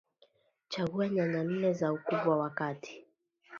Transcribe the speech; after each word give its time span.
Chagua 0.69 1.07
nyanya 1.09 1.41
nne 1.43 1.73
za 1.73 1.93
ukubwa 1.93 2.37
wa 2.37 2.49
kati 2.49 2.95